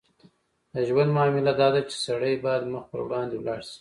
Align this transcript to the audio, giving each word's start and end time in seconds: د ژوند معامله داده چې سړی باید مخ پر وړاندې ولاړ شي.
د 0.73 0.75
ژوند 0.87 1.09
معامله 1.15 1.53
داده 1.61 1.81
چې 1.89 1.95
سړی 2.05 2.33
باید 2.45 2.69
مخ 2.73 2.83
پر 2.91 2.99
وړاندې 3.05 3.35
ولاړ 3.37 3.59
شي. 3.67 3.69